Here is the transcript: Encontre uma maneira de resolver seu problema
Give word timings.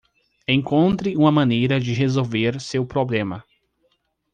Encontre 0.47 1.15
uma 1.15 1.31
maneira 1.31 1.79
de 1.79 1.93
resolver 1.93 2.59
seu 2.59 2.83
problema 2.87 3.45